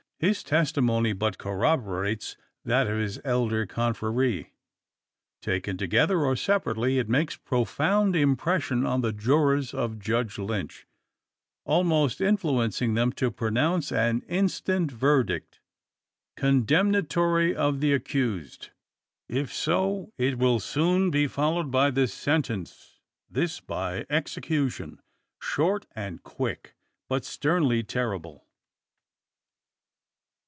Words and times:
His 0.21 0.43
testimony 0.43 1.13
but 1.13 1.39
corroborates 1.39 2.37
that 2.63 2.85
of 2.85 2.99
his 2.99 3.19
elder 3.25 3.65
confrere. 3.65 4.51
Taken 5.41 5.77
together, 5.77 6.19
or 6.25 6.35
separately, 6.35 6.99
it 6.99 7.09
makes 7.09 7.37
profound 7.37 8.15
impression 8.15 8.85
on 8.85 9.01
the 9.01 9.11
jurors 9.13 9.73
of 9.73 9.97
Judge 9.97 10.37
Lynch; 10.37 10.85
almost 11.65 12.21
influencing 12.21 12.93
them 12.93 13.11
to 13.13 13.31
pronounce 13.31 13.91
an 13.91 14.21
instant 14.29 14.91
verdict, 14.91 15.59
condemnatory 16.37 17.55
of 17.55 17.79
the 17.79 17.91
accused. 17.91 18.69
If 19.27 19.51
so, 19.51 20.13
it 20.19 20.37
will 20.37 20.59
soon 20.59 21.09
be 21.09 21.25
followed 21.25 21.71
by 21.71 21.89
the 21.89 22.07
sentence; 22.07 22.99
this 23.27 23.59
by 23.59 24.05
execution, 24.07 25.01
short 25.41 25.87
and 25.95 26.21
quick, 26.21 26.75
but 27.09 27.25
sternly 27.25 27.81
terrible! 27.81 28.45